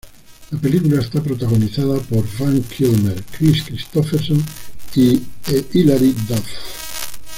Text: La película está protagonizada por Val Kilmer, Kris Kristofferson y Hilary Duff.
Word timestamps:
La 0.49 0.57
película 0.57 0.99
está 0.99 1.21
protagonizada 1.21 1.99
por 1.99 2.25
Val 2.39 2.59
Kilmer, 2.75 3.23
Kris 3.37 3.61
Kristofferson 3.65 4.43
y 4.95 5.21
Hilary 5.73 6.13
Duff. 6.27 6.47